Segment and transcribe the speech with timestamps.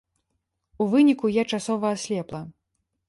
[0.81, 2.41] У выніку, я часова аслепла.